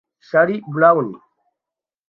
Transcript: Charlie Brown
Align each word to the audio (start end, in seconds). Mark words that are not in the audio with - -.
Charlie 0.27 0.65
Brown 0.65 1.13